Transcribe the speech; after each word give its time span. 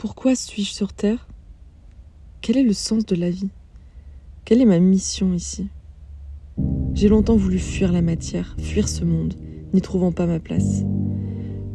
Pourquoi 0.00 0.34
suis-je 0.34 0.70
sur 0.70 0.94
Terre? 0.94 1.28
Quel 2.40 2.56
est 2.56 2.62
le 2.62 2.72
sens 2.72 3.04
de 3.04 3.14
la 3.14 3.28
vie? 3.28 3.50
Quelle 4.46 4.62
est 4.62 4.64
ma 4.64 4.78
mission 4.78 5.34
ici? 5.34 5.68
J'ai 6.94 7.10
longtemps 7.10 7.36
voulu 7.36 7.58
fuir 7.58 7.92
la 7.92 8.00
matière, 8.00 8.56
fuir 8.58 8.88
ce 8.88 9.04
monde, 9.04 9.34
n'y 9.74 9.82
trouvant 9.82 10.10
pas 10.10 10.24
ma 10.24 10.40
place. 10.40 10.84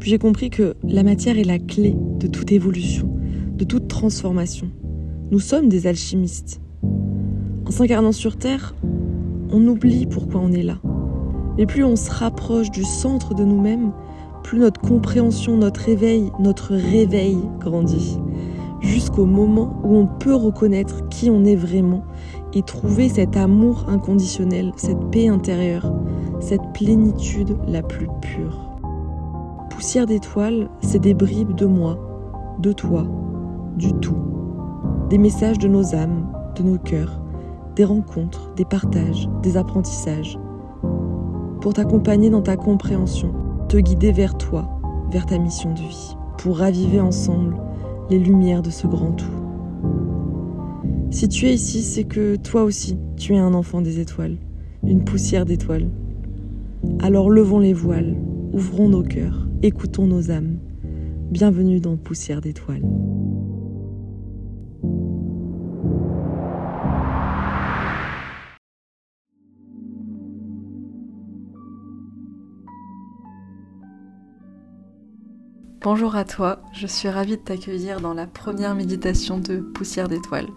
Puis 0.00 0.10
j'ai 0.10 0.18
compris 0.18 0.50
que 0.50 0.74
la 0.82 1.04
matière 1.04 1.38
est 1.38 1.44
la 1.44 1.60
clé 1.60 1.94
de 2.18 2.26
toute 2.26 2.50
évolution, 2.50 3.08
de 3.52 3.62
toute 3.62 3.86
transformation. 3.86 4.72
Nous 5.30 5.38
sommes 5.38 5.68
des 5.68 5.86
alchimistes. 5.86 6.60
En 7.64 7.70
s'incarnant 7.70 8.10
sur 8.10 8.38
Terre, 8.38 8.74
on 9.50 9.64
oublie 9.68 10.04
pourquoi 10.06 10.40
on 10.40 10.50
est 10.50 10.64
là. 10.64 10.80
Mais 11.58 11.66
plus 11.66 11.84
on 11.84 11.94
se 11.94 12.10
rapproche 12.10 12.72
du 12.72 12.82
centre 12.82 13.34
de 13.36 13.44
nous-mêmes, 13.44 13.92
plus 14.46 14.60
notre 14.60 14.80
compréhension, 14.80 15.56
notre 15.56 15.88
éveil, 15.88 16.30
notre 16.38 16.72
réveil 16.72 17.36
grandit. 17.58 18.20
Jusqu'au 18.80 19.26
moment 19.26 19.80
où 19.82 19.96
on 19.96 20.06
peut 20.06 20.36
reconnaître 20.36 21.08
qui 21.08 21.30
on 21.30 21.44
est 21.44 21.56
vraiment 21.56 22.04
et 22.54 22.62
trouver 22.62 23.08
cet 23.08 23.36
amour 23.36 23.86
inconditionnel, 23.88 24.70
cette 24.76 25.10
paix 25.10 25.26
intérieure, 25.26 25.92
cette 26.38 26.62
plénitude 26.74 27.56
la 27.66 27.82
plus 27.82 28.06
pure. 28.20 28.70
Poussière 29.68 30.06
d'étoiles, 30.06 30.70
c'est 30.80 31.00
des 31.00 31.14
bribes 31.14 31.56
de 31.56 31.66
moi, 31.66 31.98
de 32.60 32.72
toi, 32.72 33.04
du 33.76 33.92
tout. 33.94 34.16
Des 35.10 35.18
messages 35.18 35.58
de 35.58 35.66
nos 35.66 35.96
âmes, 35.96 36.24
de 36.54 36.62
nos 36.62 36.78
cœurs, 36.78 37.20
des 37.74 37.84
rencontres, 37.84 38.52
des 38.54 38.64
partages, 38.64 39.28
des 39.42 39.56
apprentissages. 39.56 40.38
Pour 41.60 41.74
t'accompagner 41.74 42.30
dans 42.30 42.42
ta 42.42 42.56
compréhension, 42.56 43.34
te 43.68 43.76
guider 43.78 44.12
vers 44.12 44.38
toi, 44.38 44.80
vers 45.10 45.26
ta 45.26 45.38
mission 45.38 45.72
de 45.72 45.80
vie, 45.80 46.16
pour 46.38 46.58
raviver 46.58 47.00
ensemble 47.00 47.56
les 48.10 48.18
lumières 48.18 48.62
de 48.62 48.70
ce 48.70 48.86
grand 48.86 49.12
tout. 49.12 49.26
Si 51.10 51.28
tu 51.28 51.46
es 51.46 51.54
ici, 51.54 51.82
c'est 51.82 52.04
que 52.04 52.36
toi 52.36 52.62
aussi, 52.62 52.96
tu 53.16 53.34
es 53.34 53.38
un 53.38 53.54
enfant 53.54 53.80
des 53.80 53.98
étoiles, 53.98 54.36
une 54.84 55.02
poussière 55.02 55.46
d'étoiles. 55.46 55.90
Alors 57.00 57.28
levons 57.28 57.58
les 57.58 57.72
voiles, 57.72 58.16
ouvrons 58.52 58.88
nos 58.88 59.02
cœurs, 59.02 59.48
écoutons 59.62 60.06
nos 60.06 60.30
âmes. 60.30 60.58
Bienvenue 61.30 61.80
dans 61.80 61.96
Poussière 61.96 62.40
d'étoiles. 62.40 62.84
Bonjour 75.88 76.16
à 76.16 76.24
toi, 76.24 76.58
je 76.72 76.88
suis 76.88 77.08
ravie 77.08 77.36
de 77.36 77.42
t'accueillir 77.42 78.00
dans 78.00 78.12
la 78.12 78.26
première 78.26 78.74
méditation 78.74 79.38
de 79.38 79.58
Poussière 79.58 80.08
d'étoiles. 80.08 80.48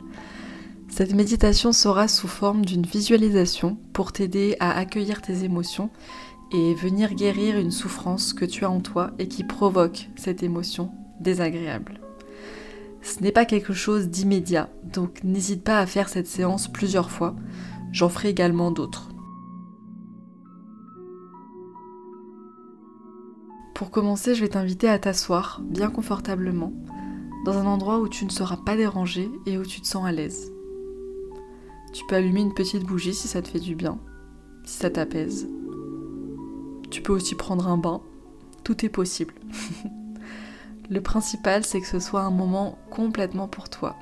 Cette 0.89 1.13
méditation 1.13 1.71
sera 1.71 2.07
sous 2.07 2.27
forme 2.27 2.65
d'une 2.65 2.81
visualisation 2.87 3.77
pour 3.93 4.11
t'aider 4.11 4.57
à 4.59 4.75
accueillir 4.75 5.21
tes 5.21 5.43
émotions 5.43 5.91
et 6.51 6.73
venir 6.73 7.13
guérir 7.13 7.59
une 7.59 7.69
souffrance 7.69 8.33
que 8.33 8.43
tu 8.43 8.65
as 8.65 8.71
en 8.71 8.79
toi 8.79 9.11
et 9.19 9.27
qui 9.27 9.43
provoque 9.43 10.09
cette 10.15 10.41
émotion 10.41 10.89
désagréable. 11.19 12.01
Ce 13.03 13.21
n'est 13.21 13.31
pas 13.31 13.45
quelque 13.45 13.73
chose 13.73 14.07
d'immédiat, 14.07 14.71
donc 14.83 15.23
n'hésite 15.23 15.63
pas 15.63 15.77
à 15.77 15.85
faire 15.85 16.09
cette 16.09 16.25
séance 16.25 16.67
plusieurs 16.67 17.11
fois. 17.11 17.35
J'en 17.91 18.09
ferai 18.09 18.29
également 18.29 18.71
d'autres. 18.71 19.08
Pour 23.79 23.91
commencer, 23.91 24.35
je 24.35 24.41
vais 24.41 24.49
t'inviter 24.49 24.89
à 24.89 24.99
t'asseoir 24.99 25.61
bien 25.63 25.89
confortablement 25.89 26.73
dans 27.45 27.57
un 27.57 27.65
endroit 27.65 27.99
où 27.99 28.09
tu 28.09 28.25
ne 28.25 28.29
seras 28.29 28.57
pas 28.57 28.75
dérangé 28.75 29.31
et 29.45 29.57
où 29.57 29.63
tu 29.63 29.79
te 29.79 29.87
sens 29.87 30.05
à 30.05 30.11
l'aise. 30.11 30.51
Tu 31.93 32.03
peux 32.05 32.15
allumer 32.15 32.41
une 32.41 32.53
petite 32.53 32.83
bougie 32.83 33.13
si 33.13 33.29
ça 33.29 33.41
te 33.41 33.47
fait 33.47 33.61
du 33.61 33.75
bien, 33.75 33.97
si 34.65 34.79
ça 34.79 34.89
t'apaise. 34.89 35.47
Tu 36.91 37.01
peux 37.01 37.13
aussi 37.13 37.35
prendre 37.35 37.69
un 37.69 37.77
bain, 37.77 38.01
tout 38.65 38.85
est 38.85 38.89
possible. 38.89 39.33
Le 40.89 40.99
principal, 40.99 41.63
c'est 41.63 41.79
que 41.79 41.87
ce 41.87 42.01
soit 42.01 42.23
un 42.23 42.31
moment 42.31 42.77
complètement 42.91 43.47
pour 43.47 43.69
toi, 43.69 43.95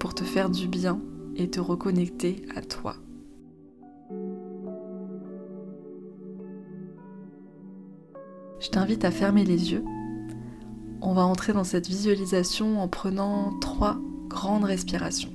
pour 0.00 0.14
te 0.14 0.22
faire 0.22 0.50
du 0.50 0.68
bien 0.68 1.00
et 1.34 1.48
te 1.48 1.60
reconnecter 1.60 2.44
à 2.54 2.60
toi. 2.60 2.96
Je 8.64 8.70
t'invite 8.70 9.04
à 9.04 9.10
fermer 9.10 9.44
les 9.44 9.72
yeux. 9.72 9.84
On 11.02 11.12
va 11.12 11.20
entrer 11.20 11.52
dans 11.52 11.64
cette 11.64 11.86
visualisation 11.86 12.80
en 12.80 12.88
prenant 12.88 13.52
trois 13.60 13.98
grandes 14.28 14.64
respirations. 14.64 15.33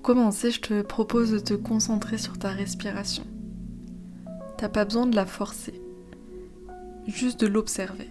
Pour 0.00 0.14
commencer, 0.14 0.50
je 0.50 0.62
te 0.62 0.80
propose 0.80 1.30
de 1.30 1.38
te 1.38 1.52
concentrer 1.52 2.16
sur 2.16 2.38
ta 2.38 2.48
respiration. 2.48 3.22
T'as 4.56 4.70
pas 4.70 4.86
besoin 4.86 5.04
de 5.04 5.14
la 5.14 5.26
forcer, 5.26 5.78
juste 7.06 7.38
de 7.38 7.46
l'observer. 7.46 8.08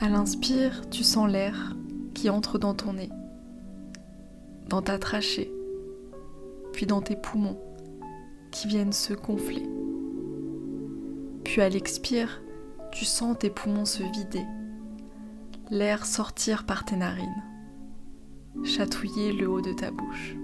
À 0.00 0.08
l'inspire, 0.08 0.88
tu 0.88 1.04
sens 1.04 1.30
l'air 1.30 1.76
qui 2.14 2.30
entre 2.30 2.58
dans 2.58 2.72
ton 2.72 2.94
nez, 2.94 3.10
dans 4.70 4.80
ta 4.80 4.98
trachée, 4.98 5.52
puis 6.72 6.86
dans 6.86 7.02
tes 7.02 7.16
poumons 7.16 7.60
qui 8.52 8.68
viennent 8.68 8.94
se 8.94 9.12
gonfler. 9.12 9.68
Puis 11.44 11.60
à 11.60 11.68
l'expire, 11.68 12.40
tu 12.92 13.04
sens 13.04 13.38
tes 13.38 13.50
poumons 13.50 13.84
se 13.84 14.02
vider, 14.02 14.46
l'air 15.68 16.06
sortir 16.06 16.64
par 16.64 16.86
tes 16.86 16.96
narines 16.96 17.44
chatouiller 18.64 19.32
le 19.32 19.48
haut 19.48 19.60
de 19.60 19.72
ta 19.72 19.90
bouche. 19.90 20.36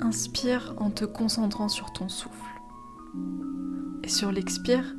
Inspire 0.00 0.74
en 0.78 0.90
te 0.90 1.04
concentrant 1.04 1.68
sur 1.68 1.92
ton 1.92 2.08
souffle. 2.08 2.34
Et 4.02 4.08
sur 4.08 4.32
l'expire, 4.32 4.96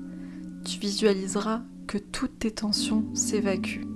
tu 0.66 0.80
visualiseras 0.80 1.62
que 1.88 1.98
toutes 1.98 2.40
tes 2.40 2.52
tensions 2.52 3.04
s'évacuent 3.14 3.88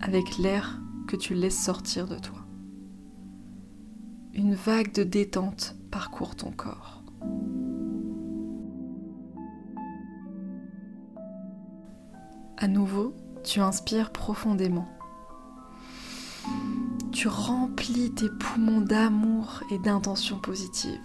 avec 0.00 0.38
l'air 0.38 0.80
que 1.06 1.16
tu 1.16 1.34
laisses 1.34 1.62
sortir 1.62 2.06
de 2.06 2.18
toi. 2.18 2.44
Une 4.34 4.54
vague 4.54 4.92
de 4.92 5.04
détente 5.04 5.76
parcourt 5.90 6.36
ton 6.36 6.50
corps. 6.50 7.02
À 12.64 12.66
nouveau, 12.66 13.12
tu 13.42 13.60
inspires 13.60 14.10
profondément. 14.10 14.88
Tu 17.12 17.28
remplis 17.28 18.10
tes 18.14 18.30
poumons 18.30 18.80
d'amour 18.80 19.60
et 19.70 19.78
d'intentions 19.78 20.38
positives. 20.38 20.98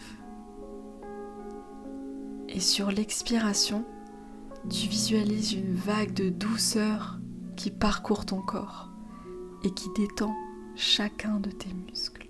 Et 2.47 2.61
sur 2.61 2.91
l'expiration, 2.91 3.83
tu 4.69 4.87
visualises 4.87 5.51
une 5.51 5.75
vague 5.75 6.13
de 6.13 6.29
douceur 6.29 7.19
qui 7.57 7.71
parcourt 7.71 8.25
ton 8.25 8.41
corps 8.41 8.87
et 9.65 9.71
qui 9.71 9.89
détend 9.97 10.33
chacun 10.77 11.41
de 11.41 11.51
tes 11.51 11.73
muscles. 11.73 12.29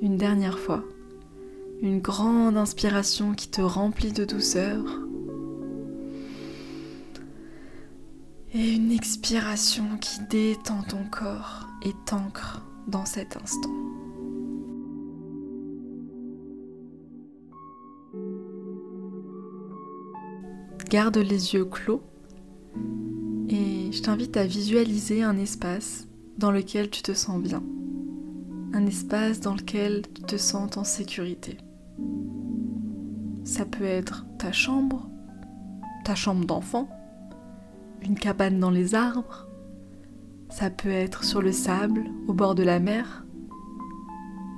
Une 0.00 0.16
dernière 0.16 0.60
fois. 0.60 0.84
Une 1.80 2.00
grande 2.00 2.56
inspiration 2.56 3.34
qui 3.34 3.48
te 3.48 3.60
remplit 3.60 4.12
de 4.12 4.24
douceur. 4.24 4.84
Et 8.52 8.74
une 8.74 8.90
expiration 8.90 9.84
qui 10.00 10.20
détend 10.28 10.82
ton 10.82 11.04
corps 11.10 11.68
et 11.84 11.92
t'ancre 12.04 12.62
dans 12.88 13.04
cet 13.04 13.36
instant. 13.36 13.70
Garde 20.90 21.18
les 21.18 21.54
yeux 21.54 21.66
clos 21.66 22.02
et 23.50 23.92
je 23.92 24.02
t'invite 24.02 24.36
à 24.36 24.46
visualiser 24.46 25.22
un 25.22 25.36
espace 25.36 26.08
dans 26.38 26.50
lequel 26.50 26.90
tu 26.90 27.02
te 27.02 27.12
sens 27.12 27.40
bien. 27.40 27.62
un 28.72 28.86
espace 28.86 29.40
dans 29.40 29.54
lequel 29.54 30.02
tu 30.14 30.22
te 30.22 30.36
sens 30.36 30.76
en 30.76 30.84
sécurité. 30.84 31.56
Ça 33.44 33.64
peut 33.64 33.84
être 33.84 34.26
ta 34.38 34.52
chambre, 34.52 35.08
ta 36.04 36.14
chambre 36.14 36.44
d'enfant, 36.44 36.88
une 38.02 38.18
cabane 38.18 38.60
dans 38.60 38.70
les 38.70 38.94
arbres, 38.94 39.46
ça 40.50 40.70
peut 40.70 40.90
être 40.90 41.24
sur 41.24 41.42
le 41.42 41.52
sable, 41.52 42.04
au 42.26 42.32
bord 42.32 42.54
de 42.54 42.62
la 42.62 42.78
mer, 42.80 43.24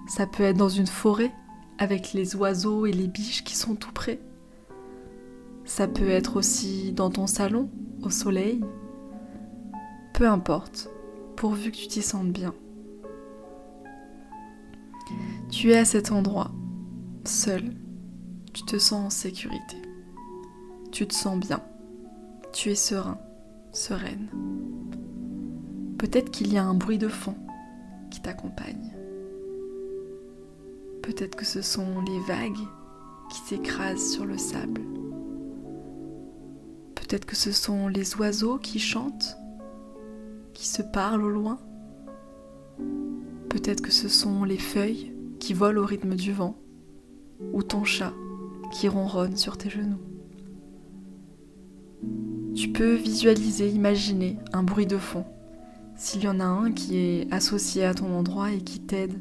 ça 0.07 0.27
peut 0.27 0.43
être 0.43 0.57
dans 0.57 0.69
une 0.69 0.87
forêt 0.87 1.33
avec 1.79 2.13
les 2.13 2.37
oiseaux 2.37 2.85
et 2.85 2.93
les 2.93 3.07
biches 3.07 3.45
qui 3.45 3.57
sont 3.57 3.75
tout 3.75 3.93
près. 3.93 4.21
Ça 5.65 5.87
peut 5.87 6.11
être 6.11 6.37
aussi 6.37 6.93
dans 6.93 7.11
ton 7.11 7.27
salon, 7.27 7.71
au 8.03 8.11
soleil. 8.11 8.61
Peu 10.13 10.27
importe, 10.27 10.91
pourvu 11.37 11.71
que 11.71 11.77
tu 11.77 11.87
t'y 11.87 12.03
sentes 12.03 12.33
bien. 12.33 12.55
Tu 15.51 15.71
es 15.71 15.79
à 15.79 15.85
cet 15.85 16.13
endroit, 16.13 16.51
seul. 17.29 17.75
Tu 18.53 18.65
te 18.65 18.79
sens 18.79 19.07
en 19.07 19.11
sécurité. 19.11 19.77
Tu 20.93 21.07
te 21.07 21.15
sens 21.15 21.39
bien. 21.39 21.63
Tu 22.53 22.71
es 22.71 22.75
serein, 22.75 23.19
sereine. 23.73 24.29
Peut-être 25.99 26.31
qu'il 26.31 26.53
y 26.53 26.59
a 26.59 26.65
un 26.65 26.75
bruit 26.75 26.99
de 26.99 27.09
fond 27.09 27.37
qui 28.11 28.21
t'accompagne. 28.21 28.97
Peut-être 31.03 31.37
que 31.37 31.45
ce 31.45 31.63
sont 31.63 32.01
les 32.01 32.21
vagues 32.21 32.67
qui 33.31 33.41
s'écrasent 33.41 34.13
sur 34.13 34.25
le 34.25 34.39
sable. 34.39 34.81
Peut-être 36.95 37.25
que 37.25 37.37
ce 37.37 37.53
sont 37.53 37.89
les 37.89 38.17
oiseaux 38.17 38.59
qui 38.59 38.79
chantent, 38.79 39.37
qui 40.55 40.67
se 40.67 40.83
parlent 40.83 41.23
au 41.23 41.31
loin. 41.31 41.59
Peut-être 43.49 43.81
que 43.81 43.91
ce 43.91 44.09
sont 44.09 44.45
les 44.45 44.59
feuilles 44.59 45.13
qui 45.39 45.55
volent 45.55 45.83
au 45.83 45.87
rythme 45.87 46.15
du 46.15 46.33
vent, 46.33 46.57
ou 47.53 47.63
ton 47.63 47.85
chat 47.85 48.13
qui 48.73 48.89
ronronne 48.89 49.37
sur 49.37 49.59
tes 49.59 49.71
genoux. 49.71 50.01
Tu 52.55 52.69
peux 52.69 52.95
visualiser, 52.95 53.69
imaginer 53.71 54.39
un 54.53 54.63
bruit 54.63 54.87
de 54.87 54.99
fond, 54.99 55.25
s'il 55.97 56.23
y 56.23 56.29
en 56.29 56.41
a 56.41 56.45
un 56.45 56.73
qui 56.73 56.97
est 56.97 57.33
associé 57.33 57.85
à 57.85 57.95
ton 57.95 58.15
endroit 58.15 58.53
et 58.53 58.59
qui 58.59 58.81
t'aide 58.81 59.21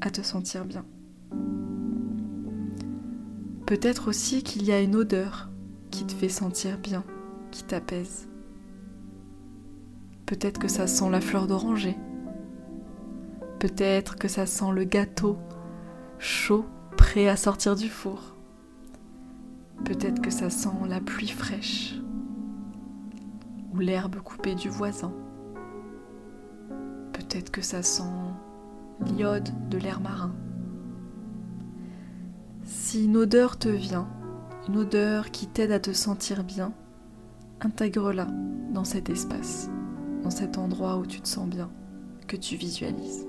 à 0.00 0.10
te 0.10 0.22
sentir 0.22 0.64
bien. 0.64 0.84
Peut-être 3.66 4.08
aussi 4.08 4.42
qu'il 4.42 4.64
y 4.64 4.72
a 4.72 4.80
une 4.80 4.96
odeur 4.96 5.50
qui 5.90 6.04
te 6.04 6.12
fait 6.12 6.30
sentir 6.30 6.78
bien, 6.78 7.04
qui 7.50 7.64
t'apaise. 7.64 8.28
Peut-être 10.24 10.58
que 10.58 10.68
ça 10.68 10.86
sent 10.86 11.10
la 11.10 11.20
fleur 11.20 11.46
d'oranger. 11.46 11.96
Peut-être 13.58 14.16
que 14.16 14.28
ça 14.28 14.46
sent 14.46 14.72
le 14.72 14.84
gâteau 14.84 15.36
chaud, 16.18 16.64
prêt 16.98 17.28
à 17.28 17.36
sortir 17.36 17.76
du 17.76 17.88
four. 17.88 18.34
Peut-être 19.84 20.20
que 20.20 20.30
ça 20.30 20.50
sent 20.50 20.68
la 20.88 21.00
pluie 21.00 21.28
fraîche 21.28 21.94
ou 23.72 23.78
l'herbe 23.78 24.16
coupée 24.16 24.56
du 24.56 24.68
voisin. 24.68 25.12
Peut-être 27.12 27.50
que 27.50 27.62
ça 27.62 27.82
sent 27.84 28.02
l'iode 29.06 29.48
de 29.70 29.78
l'air 29.78 30.00
marin. 30.00 30.34
Si 32.64 33.04
une 33.04 33.16
odeur 33.16 33.58
te 33.58 33.68
vient, 33.68 34.08
une 34.68 34.78
odeur 34.78 35.30
qui 35.30 35.46
t'aide 35.46 35.70
à 35.70 35.78
te 35.78 35.92
sentir 35.92 36.42
bien, 36.42 36.72
intègre-la 37.60 38.26
dans 38.74 38.84
cet 38.84 39.08
espace, 39.08 39.70
dans 40.24 40.30
cet 40.30 40.58
endroit 40.58 40.98
où 40.98 41.06
tu 41.06 41.20
te 41.20 41.28
sens 41.28 41.48
bien, 41.48 41.70
que 42.26 42.36
tu 42.36 42.56
visualises. 42.56 43.27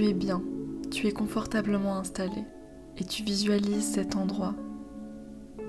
Tu 0.00 0.06
es 0.06 0.14
bien, 0.14 0.42
tu 0.90 1.08
es 1.08 1.12
confortablement 1.12 1.98
installé 1.98 2.46
et 2.96 3.04
tu 3.04 3.22
visualises 3.22 3.84
cet 3.84 4.16
endroit 4.16 4.54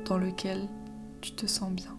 dans 0.05 0.17
lequel 0.17 0.69
tu 1.19 1.33
te 1.33 1.47
sens 1.47 1.69
bien. 1.69 1.97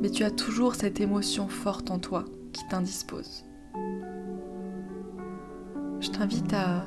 Mais 0.00 0.08
tu 0.08 0.24
as 0.24 0.30
toujours 0.30 0.74
cette 0.74 0.98
émotion 0.98 1.48
forte 1.48 1.90
en 1.90 1.98
toi 1.98 2.24
qui 2.54 2.66
t'indispose 2.68 3.44
je 6.00 6.08
t'invite 6.08 6.54
à 6.54 6.86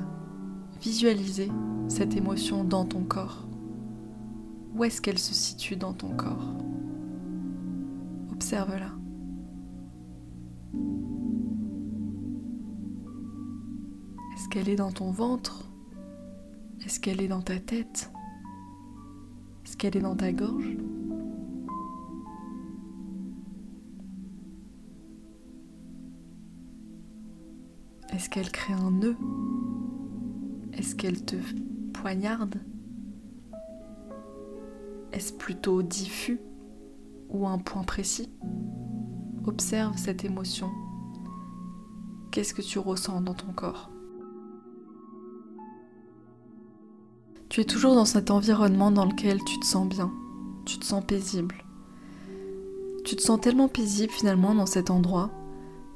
visualiser 0.82 1.52
cette 1.86 2.16
émotion 2.16 2.64
dans 2.64 2.84
ton 2.84 3.04
corps. 3.04 3.46
Où 4.74 4.82
est-ce 4.82 5.00
qu'elle 5.00 5.20
se 5.20 5.34
situe 5.34 5.76
dans 5.76 5.92
ton 5.92 6.08
corps? 6.16 6.52
Observe-la. 8.32 8.93
Qu'elle 14.54 14.68
est 14.68 14.76
dans 14.76 14.92
ton 14.92 15.10
ventre? 15.10 15.64
Est-ce 16.86 17.00
qu'elle 17.00 17.20
est 17.20 17.26
dans 17.26 17.42
ta 17.42 17.58
tête? 17.58 18.12
Est-ce 19.64 19.76
qu'elle 19.76 19.96
est 19.96 20.00
dans 20.00 20.14
ta 20.14 20.30
gorge? 20.30 20.76
Est-ce 28.12 28.30
qu'elle 28.30 28.52
crée 28.52 28.74
un 28.74 28.92
nœud? 28.92 29.16
Est-ce 30.74 30.94
qu'elle 30.94 31.24
te 31.24 31.34
poignarde? 31.92 32.60
Est-ce 35.10 35.32
plutôt 35.32 35.82
diffus 35.82 36.38
ou 37.28 37.48
un 37.48 37.58
point 37.58 37.82
précis? 37.82 38.30
Observe 39.46 39.96
cette 39.96 40.24
émotion. 40.24 40.70
Qu'est-ce 42.30 42.54
que 42.54 42.62
tu 42.62 42.78
ressens 42.78 43.20
dans 43.20 43.34
ton 43.34 43.52
corps? 43.52 43.90
Tu 47.54 47.60
es 47.60 47.64
toujours 47.64 47.94
dans 47.94 48.04
cet 48.04 48.32
environnement 48.32 48.90
dans 48.90 49.04
lequel 49.04 49.38
tu 49.44 49.60
te 49.60 49.64
sens 49.64 49.88
bien, 49.88 50.10
tu 50.64 50.76
te 50.76 50.84
sens 50.84 51.04
paisible. 51.06 51.54
Tu 53.04 53.14
te 53.14 53.22
sens 53.22 53.40
tellement 53.40 53.68
paisible 53.68 54.12
finalement 54.12 54.56
dans 54.56 54.66
cet 54.66 54.90
endroit 54.90 55.30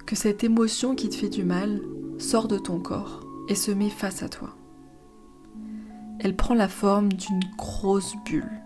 que 0.06 0.14
cette 0.14 0.44
émotion 0.44 0.94
qui 0.94 1.08
te 1.08 1.16
fait 1.16 1.28
du 1.28 1.42
mal 1.42 1.82
sort 2.16 2.46
de 2.46 2.58
ton 2.58 2.78
corps 2.78 3.26
et 3.48 3.56
se 3.56 3.72
met 3.72 3.90
face 3.90 4.22
à 4.22 4.28
toi. 4.28 4.54
Elle 6.20 6.36
prend 6.36 6.54
la 6.54 6.68
forme 6.68 7.12
d'une 7.12 7.42
grosse 7.56 8.14
bulle. 8.24 8.62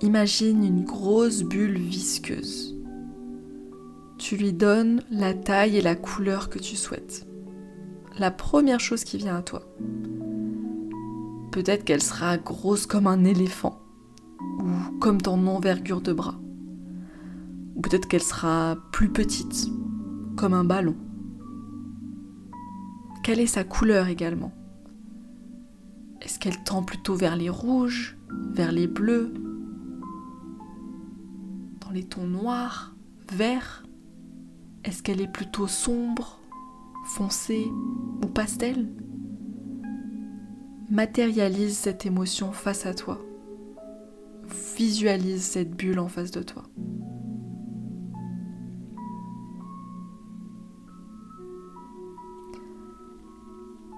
Imagine 0.00 0.62
une 0.62 0.84
grosse 0.84 1.42
bulle 1.42 1.78
visqueuse. 1.78 2.76
Tu 4.18 4.36
lui 4.36 4.52
donnes 4.52 5.02
la 5.10 5.34
taille 5.34 5.76
et 5.76 5.82
la 5.82 5.96
couleur 5.96 6.48
que 6.48 6.60
tu 6.60 6.76
souhaites. 6.76 7.26
La 8.20 8.30
première 8.30 8.78
chose 8.78 9.02
qui 9.02 9.16
vient 9.16 9.34
à 9.34 9.42
toi. 9.42 9.64
Peut-être 11.50 11.84
qu'elle 11.84 12.02
sera 12.02 12.36
grosse 12.38 12.86
comme 12.86 13.06
un 13.06 13.24
éléphant 13.24 13.80
ou 14.40 14.98
comme 14.98 15.20
ton 15.20 15.46
envergure 15.46 16.00
de 16.00 16.12
bras. 16.12 16.38
Ou 17.74 17.80
peut-être 17.80 18.08
qu'elle 18.08 18.22
sera 18.22 18.76
plus 18.92 19.08
petite, 19.08 19.70
comme 20.36 20.52
un 20.52 20.64
ballon. 20.64 20.96
Quelle 23.22 23.40
est 23.40 23.46
sa 23.46 23.64
couleur 23.64 24.08
également? 24.08 24.52
Est-ce 26.20 26.38
qu'elle 26.38 26.62
tend 26.64 26.82
plutôt 26.82 27.14
vers 27.14 27.36
les 27.36 27.50
rouges, 27.50 28.16
vers 28.52 28.72
les 28.72 28.86
bleus, 28.86 29.32
dans 31.80 31.90
les 31.90 32.04
tons 32.04 32.26
noirs, 32.26 32.94
verts? 33.32 33.84
Est-ce 34.84 35.02
qu'elle 35.02 35.20
est 35.20 35.32
plutôt 35.32 35.66
sombre, 35.66 36.40
foncée 37.04 37.66
ou 38.22 38.26
pastel? 38.26 38.88
Matérialise 40.90 41.76
cette 41.76 42.06
émotion 42.06 42.50
face 42.52 42.86
à 42.86 42.94
toi. 42.94 43.20
Visualise 44.74 45.42
cette 45.42 45.76
bulle 45.76 45.98
en 45.98 46.08
face 46.08 46.30
de 46.30 46.42
toi. 46.42 46.62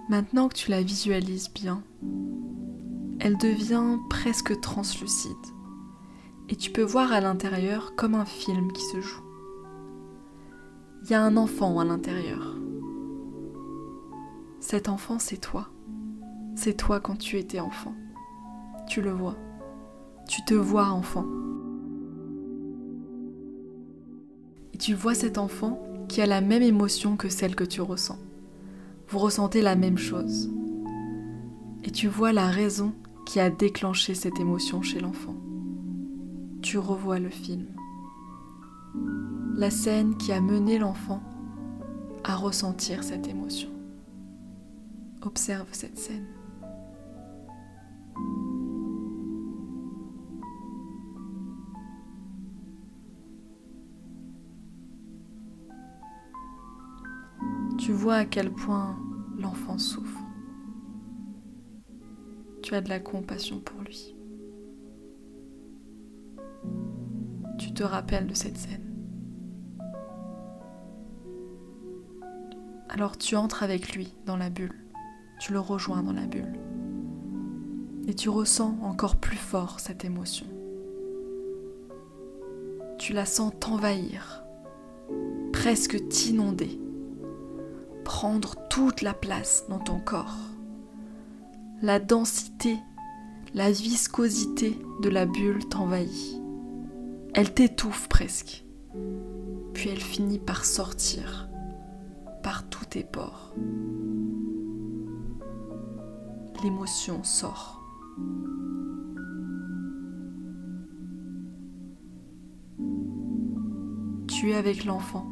Maintenant 0.09 0.49
que 0.49 0.57
tu 0.57 0.73
la 0.73 0.83
visualises 0.83 1.53
bien, 1.55 1.85
elle 3.21 3.39
devient 3.39 3.97
presque 4.09 4.61
translucide 4.61 5.31
et 6.49 6.57
tu 6.57 6.73
peux 6.73 6.83
voir 6.83 7.13
à 7.13 7.21
l'intérieur 7.21 7.95
comme 7.95 8.17
un 8.17 8.25
film 8.25 8.73
qui 8.73 8.83
se 8.83 9.01
joue. 9.01 9.23
Il 11.05 11.11
y 11.11 11.15
a 11.15 11.23
un 11.23 11.37
enfant 11.37 11.79
à 11.79 11.85
l'intérieur. 11.85 12.57
Cet 14.59 14.89
enfant, 14.89 15.21
c'est 15.21 15.39
toi. 15.39 15.69
C'est 16.55 16.77
toi 16.77 17.01
quand 17.01 17.17
tu 17.17 17.39
étais 17.39 17.61
enfant. 17.61 17.95
Tu 18.87 19.01
le 19.01 19.11
vois. 19.11 19.37
Tu 20.29 20.45
te 20.45 20.55
vois 20.55 20.89
enfant. 20.89 21.27
Et 24.73 24.79
tu 24.79 24.95
vois 24.95 25.15
cet 25.15 25.39
enfant 25.39 25.83
qui 26.09 26.21
a 26.21 26.27
la 26.27 26.41
même 26.41 26.63
émotion 26.63 27.17
que 27.17 27.29
celle 27.29 27.55
que 27.55 27.65
tu 27.65 27.81
ressens 27.81 28.19
vous 29.11 29.19
ressentez 29.19 29.61
la 29.61 29.75
même 29.75 29.99
chose. 29.99 30.53
Et 31.83 31.91
tu 31.91 32.07
vois 32.07 32.33
la 32.33 32.49
raison 32.49 32.95
qui 33.27 33.41
a 33.41 33.51
déclenché 33.51 34.15
cette 34.15 34.39
émotion 34.39 34.83
chez 34.83 35.01
l'enfant. 35.01 35.35
Tu 36.63 36.79
revois 36.79 37.19
le 37.19 37.29
film. 37.29 37.67
la 39.57 39.71
scène 39.71 40.17
qui 40.17 40.33
a 40.33 40.41
mené 40.41 40.79
l'enfant 40.79 41.21
à 42.25 42.35
ressentir 42.35 43.03
cette 43.05 43.29
émotion. 43.29 43.69
Observe 45.23 45.67
cette 45.73 45.99
scène. 45.99 46.25
Tu 57.91 57.97
vois 57.97 58.19
à 58.19 58.25
quel 58.25 58.53
point 58.53 58.97
l'enfant 59.37 59.77
souffre. 59.77 60.21
Tu 62.63 62.77
as 62.77 62.81
de 62.81 62.89
la 62.89 63.01
compassion 63.01 63.59
pour 63.59 63.81
lui. 63.81 64.15
Tu 67.59 67.75
te 67.75 67.83
rappelles 67.83 68.29
de 68.29 68.35
cette 68.35 68.57
scène. 68.57 68.95
Alors 72.89 73.19
tu 73.19 73.35
entres 73.35 73.65
avec 73.65 73.93
lui 73.97 74.15
dans 74.25 74.37
la 74.37 74.51
bulle. 74.51 74.87
Tu 75.41 75.53
le 75.53 75.59
rejoins 75.59 76.05
dans 76.05 76.13
la 76.13 76.27
bulle. 76.27 76.61
Et 78.07 78.15
tu 78.15 78.29
ressens 78.29 78.79
encore 78.83 79.17
plus 79.17 79.37
fort 79.37 79.81
cette 79.81 80.05
émotion. 80.05 80.47
Tu 83.01 83.15
la 83.15 83.27
sens 83.27 83.53
t'envahir, 83.59 84.45
presque 85.53 86.07
t'inonder 86.09 86.80
prendre 88.11 88.57
toute 88.69 89.03
la 89.03 89.15
place 89.15 89.67
dans 89.69 89.79
ton 89.79 90.01
corps. 90.01 90.37
La 91.81 92.01
densité, 92.01 92.77
la 93.55 93.71
viscosité 93.71 94.77
de 95.01 95.09
la 95.09 95.27
bulle 95.27 95.65
t'envahit. 95.69 96.43
Elle 97.35 97.55
t'étouffe 97.55 98.09
presque. 98.09 98.65
Puis 99.75 99.91
elle 99.91 100.01
finit 100.01 100.41
par 100.41 100.65
sortir 100.65 101.49
par 102.43 102.69
tous 102.69 102.85
tes 102.85 103.05
pores. 103.05 103.55
L'émotion 106.65 107.23
sort. 107.23 107.81
Tu 114.27 114.51
es 114.51 114.57
avec 114.57 114.85
l'enfant 114.85 115.31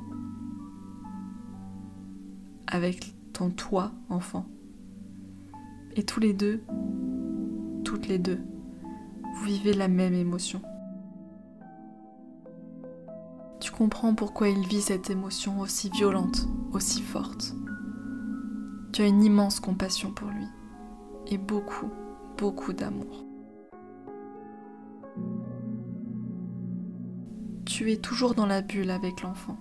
avec 2.69 3.15
ton 3.33 3.51
toi 3.51 3.91
enfant. 4.09 4.47
Et 5.97 6.05
tous 6.05 6.21
les 6.21 6.33
deux, 6.33 6.63
toutes 7.85 8.07
les 8.07 8.19
deux, 8.19 8.41
vous 9.35 9.45
vivez 9.45 9.73
la 9.73 9.89
même 9.89 10.15
émotion. 10.15 10.63
Tu 13.61 13.73
comprends 13.73 14.15
pourquoi 14.15 14.49
il 14.49 14.67
vit 14.67 14.81
cette 14.81 15.11
émotion 15.11 15.61
aussi 15.61 15.91
violente, 15.91 16.47
aussi 16.73 17.03
forte. 17.03 17.55
Tu 18.93 19.03
as 19.03 19.07
une 19.07 19.25
immense 19.25 19.61
compassion 19.61 20.13
pour 20.13 20.29
lui 20.29 20.47
et 21.27 21.39
beaucoup, 21.39 21.91
beaucoup 22.37 22.73
d'amour. 22.73 23.25
Tu 27.65 27.93
es 27.93 27.97
toujours 27.97 28.35
dans 28.35 28.47
la 28.47 28.63
bulle 28.63 28.91
avec 28.91 29.23
l'enfant 29.23 29.57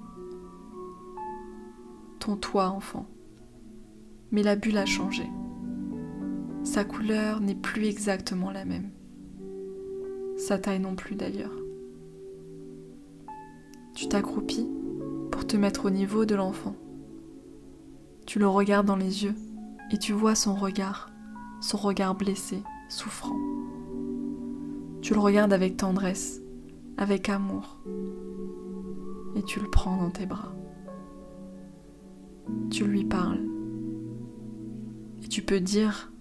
toi 2.35 2.67
enfant. 2.67 3.07
Mais 4.31 4.43
la 4.43 4.55
bulle 4.55 4.77
a 4.77 4.85
changé. 4.85 5.23
Sa 6.63 6.83
couleur 6.83 7.39
n'est 7.39 7.55
plus 7.55 7.85
exactement 7.85 8.51
la 8.51 8.65
même. 8.65 8.89
Sa 10.37 10.59
taille 10.59 10.79
non 10.79 10.95
plus 10.95 11.15
d'ailleurs. 11.15 11.55
Tu 13.95 14.09
t'accroupis 14.09 14.67
pour 15.31 15.47
te 15.47 15.55
mettre 15.55 15.85
au 15.85 15.89
niveau 15.89 16.25
de 16.25 16.35
l'enfant. 16.35 16.75
Tu 18.25 18.39
le 18.39 18.47
regardes 18.47 18.85
dans 18.85 18.97
les 18.97 19.23
yeux 19.23 19.35
et 19.91 19.97
tu 19.97 20.11
vois 20.11 20.35
son 20.35 20.53
regard, 20.53 21.09
son 21.61 21.77
regard 21.77 22.15
blessé, 22.15 22.61
souffrant. 22.89 23.39
Tu 25.01 25.13
le 25.13 25.19
regardes 25.19 25.53
avec 25.53 25.77
tendresse, 25.77 26.41
avec 26.97 27.29
amour, 27.29 27.79
et 29.35 29.43
tu 29.43 29.61
le 29.61 29.69
prends 29.69 29.97
dans 29.97 30.09
tes 30.09 30.25
bras 30.25 30.56
tu 32.69 32.85
lui 32.85 33.05
parles. 33.05 33.45
Et 35.23 35.27
tu 35.27 35.41
peux 35.41 35.59
dire 35.59 36.11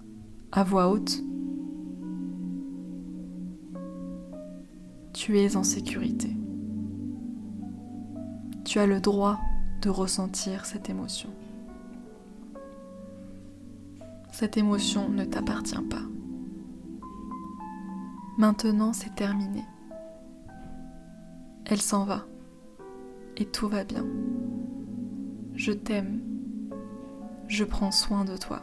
à 0.53 0.65
voix 0.65 0.89
haute, 0.89 1.23
tu 5.13 5.39
es 5.39 5.57
en 5.57 5.65
sécurité. 5.65 6.31
Tu 8.65 8.79
as 8.79 8.87
le 8.87 9.01
droit 9.01 9.39
de 9.83 9.91
ressentir 9.91 10.65
cette 10.65 10.89
émotion. 10.89 11.31
Cette 14.33 14.57
émotion 14.57 15.09
ne 15.09 15.25
t'appartient 15.25 15.75
pas. 15.89 16.03
Maintenant, 18.39 18.93
c'est 18.93 19.15
terminé. 19.15 19.65
Elle 21.65 21.81
s'en 21.81 22.05
va. 22.05 22.27
Et 23.39 23.47
tout 23.47 23.69
va 23.69 23.85
bien. 23.85 24.05
Je 25.57 25.73
t'aime. 25.73 26.21
Je 27.49 27.65
prends 27.65 27.91
soin 27.91 28.25
de 28.25 28.37
toi. 28.37 28.61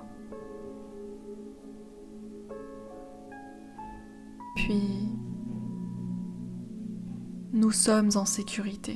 Puis, 4.55 5.09
nous 7.51 7.71
sommes 7.71 8.11
en 8.15 8.25
sécurité. 8.25 8.95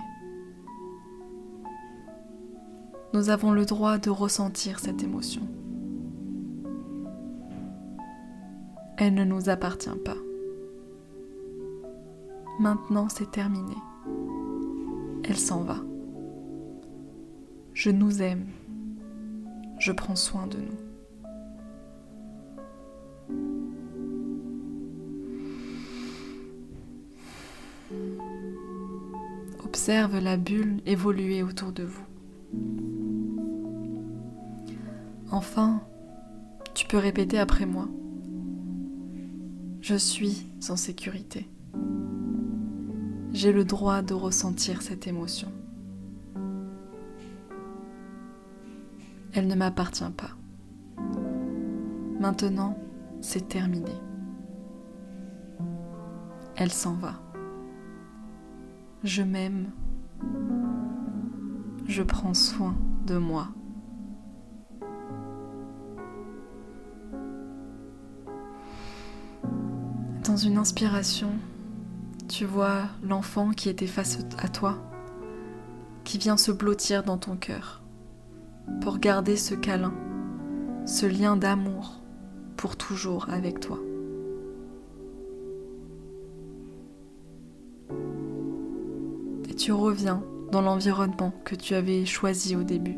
Nous 3.13 3.29
avons 3.29 3.51
le 3.51 3.65
droit 3.65 3.97
de 3.97 4.11
ressentir 4.11 4.79
cette 4.79 5.01
émotion. 5.01 5.41
Elle 8.97 9.15
ne 9.15 9.23
nous 9.23 9.49
appartient 9.49 9.89
pas. 10.05 10.17
Maintenant, 12.59 13.09
c'est 13.09 13.31
terminé. 13.31 13.75
Elle 15.23 15.37
s'en 15.37 15.61
va. 15.61 15.77
Je 17.77 17.91
nous 17.91 18.23
aime. 18.23 18.47
Je 19.77 19.91
prends 19.91 20.15
soin 20.15 20.47
de 20.47 20.57
nous. 20.57 20.79
Observe 29.63 30.17
la 30.17 30.37
bulle 30.37 30.81
évoluer 30.87 31.43
autour 31.43 31.71
de 31.71 31.83
vous. 31.83 32.07
Enfin, 35.29 35.83
tu 36.73 36.87
peux 36.87 36.97
répéter 36.97 37.37
après 37.37 37.67
moi. 37.67 37.87
Je 39.81 39.93
suis 39.93 40.47
en 40.67 40.77
sécurité. 40.77 41.47
J'ai 43.33 43.51
le 43.51 43.65
droit 43.65 44.01
de 44.01 44.15
ressentir 44.15 44.81
cette 44.81 45.05
émotion. 45.05 45.51
Elle 49.37 49.45
ne 49.45 49.53
m'appartient 49.53 50.03
pas. 50.17 50.31
Maintenant, 52.19 52.75
c'est 53.21 53.47
terminé. 53.47 53.91
Elle 56.55 56.71
s'en 56.71 56.95
va. 56.95 57.21
Je 59.03 59.21
m'aime. 59.21 59.69
Je 61.85 62.01
prends 62.01 62.33
soin 62.33 62.75
de 63.05 63.17
moi. 63.17 63.49
Dans 70.25 70.37
une 70.37 70.57
inspiration, 70.57 71.29
tu 72.27 72.45
vois 72.45 72.85
l'enfant 73.03 73.51
qui 73.51 73.69
était 73.69 73.85
face 73.85 74.17
à 74.39 74.47
toi, 74.47 74.79
qui 76.05 76.17
vient 76.17 76.37
se 76.37 76.51
blottir 76.51 77.03
dans 77.03 77.19
ton 77.19 77.35
cœur 77.35 77.83
pour 78.81 78.99
garder 78.99 79.35
ce 79.35 79.55
câlin, 79.55 79.93
ce 80.85 81.05
lien 81.05 81.35
d'amour 81.35 82.01
pour 82.55 82.75
toujours 82.75 83.29
avec 83.29 83.59
toi. 83.59 83.79
Et 89.49 89.53
tu 89.53 89.71
reviens 89.71 90.23
dans 90.51 90.61
l'environnement 90.61 91.33
que 91.43 91.55
tu 91.55 91.75
avais 91.75 92.05
choisi 92.05 92.55
au 92.55 92.63
début, 92.63 92.97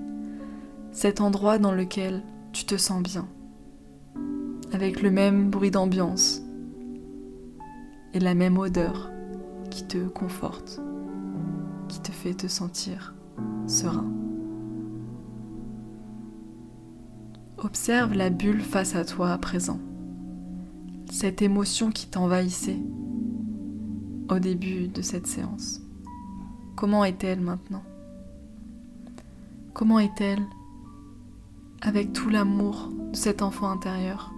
cet 0.92 1.22
endroit 1.22 1.58
dans 1.58 1.72
lequel 1.72 2.24
tu 2.54 2.66
te 2.66 2.78
sens 2.78 3.02
bien, 3.02 3.28
avec 4.72 5.02
le 5.02 5.12
même 5.12 5.50
bruit 5.50 5.72
d'ambiance 5.72 6.42
et 8.14 8.20
la 8.20 8.34
même 8.34 8.58
odeur 8.58 9.12
qui 9.70 9.86
te 9.86 10.08
conforte, 10.08 10.82
qui 11.88 12.00
te 12.02 12.12
fait 12.12 12.34
te 12.34 12.48
sentir 12.48 13.14
serein. 13.68 14.29
Observe 17.62 18.14
la 18.14 18.30
bulle 18.30 18.62
face 18.62 18.96
à 18.96 19.04
toi 19.04 19.34
à 19.34 19.38
présent. 19.38 19.82
Cette 21.12 21.42
émotion 21.42 21.92
qui 21.92 22.08
t'envahissait 22.08 22.80
au 24.30 24.40
début 24.40 24.88
de 24.88 25.02
cette 25.02 25.28
séance. 25.28 25.82
comment 26.78 27.04
est-elle 27.04 27.42
maintenant? 27.42 27.84
Comment 29.74 30.00
est-elle 30.00 30.42
avec 31.82 32.14
tout 32.14 32.30
l'amour 32.30 32.94
de 33.12 33.16
cet 33.18 33.42
enfant 33.42 33.70
intérieur? 33.70 34.32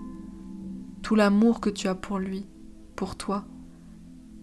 Tout 1.04 1.14
l'amour 1.14 1.62
que 1.62 1.70
tu 1.70 1.88
as 1.88 1.96
pour 1.96 2.18
lui, 2.18 2.48
pour 2.96 3.18
toi, 3.18 3.46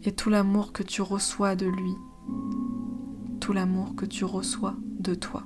et 0.05 0.13
tout 0.13 0.31
l'amour 0.31 0.73
que 0.73 0.85
tu 0.85 1.03
reçois 1.03 1.57
de 1.57 1.67
lui, 1.67 1.95
tout 3.41 3.53
l'amour 3.53 3.97
que 3.97 4.07
tu 4.07 4.25
reçois 4.25 4.77
de 5.01 5.17
toi? 5.17 5.43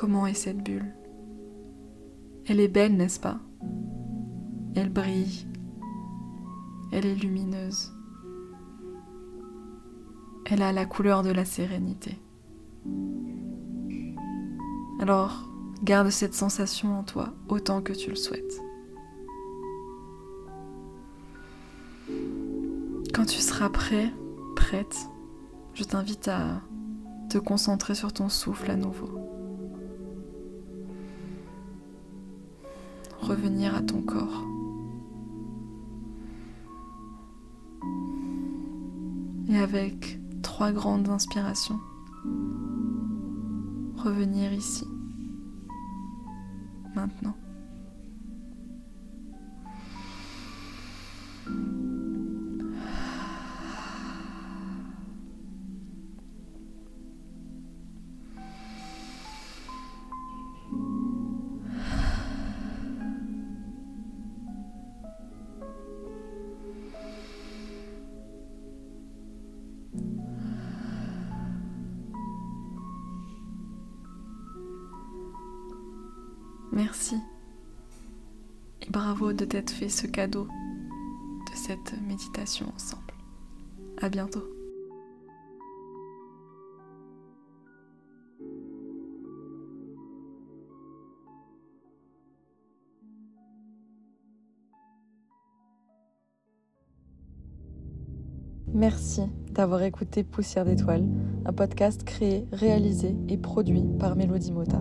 Comment 0.00 0.26
est 0.26 0.32
cette 0.32 0.64
bulle 0.64 0.94
Elle 2.46 2.58
est 2.58 2.68
belle, 2.68 2.96
n'est-ce 2.96 3.20
pas? 3.20 3.38
Elle 4.74 4.88
brille. 4.88 5.46
Elle 6.90 7.04
est 7.04 7.14
lumineuse. 7.14 7.92
Elle 10.46 10.62
a 10.62 10.72
la 10.72 10.86
couleur 10.86 11.22
de 11.22 11.28
la 11.28 11.44
sérénité. 11.44 12.18
Alors, 15.00 15.50
garde 15.82 16.08
cette 16.08 16.32
sensation 16.32 16.98
en 16.98 17.02
toi 17.02 17.34
autant 17.50 17.82
que 17.82 17.92
tu 17.92 18.08
le 18.08 18.16
souhaites. 18.16 18.62
Quand 23.12 23.26
tu 23.26 23.38
seras 23.38 23.68
prêt, 23.68 24.10
prête, 24.56 25.10
je 25.74 25.84
t'invite 25.84 26.26
à 26.28 26.62
te 27.28 27.36
concentrer 27.36 27.94
sur 27.94 28.14
ton 28.14 28.30
souffle 28.30 28.70
à 28.70 28.76
nouveau. 28.76 29.39
Revenir 33.30 33.76
à 33.76 33.80
ton 33.80 34.02
corps. 34.02 34.44
Et 39.48 39.56
avec 39.56 40.18
trois 40.42 40.72
grandes 40.72 41.08
inspirations, 41.08 41.78
revenir 43.96 44.52
ici, 44.52 44.84
maintenant. 46.96 47.36
Merci. 76.72 77.16
Et 78.82 78.90
bravo 78.90 79.32
de 79.32 79.44
t'être 79.44 79.70
fait 79.70 79.88
ce 79.88 80.06
cadeau 80.06 80.44
de 80.44 81.56
cette 81.56 82.00
méditation 82.06 82.72
ensemble. 82.74 83.12
À 84.00 84.08
bientôt. 84.08 84.44
Merci 98.72 99.22
d'avoir 99.50 99.82
écouté 99.82 100.22
Poussière 100.22 100.64
d'étoiles, 100.64 101.06
un 101.44 101.52
podcast 101.52 102.04
créé, 102.04 102.46
réalisé 102.52 103.14
et 103.28 103.36
produit 103.36 103.84
par 103.98 104.16
Mélodie 104.16 104.52
Mota. 104.52 104.80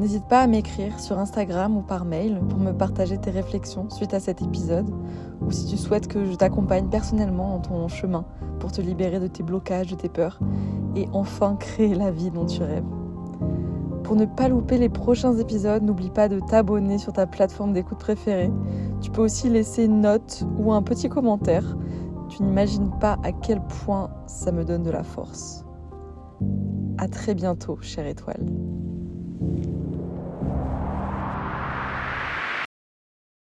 N'hésite 0.00 0.24
pas 0.26 0.40
à 0.40 0.46
m'écrire 0.48 0.98
sur 0.98 1.18
Instagram 1.18 1.76
ou 1.76 1.82
par 1.82 2.04
mail 2.04 2.40
pour 2.48 2.58
me 2.58 2.72
partager 2.72 3.16
tes 3.16 3.30
réflexions 3.30 3.88
suite 3.90 4.12
à 4.12 4.18
cet 4.18 4.42
épisode 4.42 4.90
ou 5.40 5.52
si 5.52 5.66
tu 5.66 5.76
souhaites 5.76 6.08
que 6.08 6.24
je 6.24 6.34
t'accompagne 6.34 6.88
personnellement 6.88 7.50
dans 7.50 7.60
ton 7.60 7.88
chemin 7.88 8.24
pour 8.58 8.72
te 8.72 8.80
libérer 8.80 9.20
de 9.20 9.28
tes 9.28 9.44
blocages, 9.44 9.86
de 9.86 9.94
tes 9.94 10.08
peurs 10.08 10.40
et 10.96 11.08
enfin 11.12 11.54
créer 11.54 11.94
la 11.94 12.10
vie 12.10 12.30
dont 12.30 12.46
tu 12.46 12.62
rêves. 12.62 12.84
Pour 14.02 14.16
ne 14.16 14.26
pas 14.26 14.48
louper 14.48 14.78
les 14.78 14.88
prochains 14.88 15.36
épisodes, 15.38 15.82
n'oublie 15.82 16.10
pas 16.10 16.28
de 16.28 16.40
t'abonner 16.40 16.98
sur 16.98 17.12
ta 17.12 17.26
plateforme 17.26 17.72
d'écoute 17.72 17.98
préférée. 17.98 18.50
Tu 19.00 19.10
peux 19.10 19.22
aussi 19.22 19.48
laisser 19.48 19.84
une 19.84 20.02
note 20.02 20.44
ou 20.58 20.72
un 20.72 20.82
petit 20.82 21.08
commentaire. 21.08 21.76
Tu 22.28 22.42
n'imagines 22.42 22.90
pas 23.00 23.16
à 23.22 23.32
quel 23.32 23.62
point 23.62 24.10
ça 24.26 24.52
me 24.52 24.64
donne 24.64 24.82
de 24.82 24.90
la 24.90 25.04
force. 25.04 25.64
À 26.98 27.08
très 27.08 27.34
bientôt, 27.34 27.78
chère 27.80 28.06
étoile. 28.06 28.44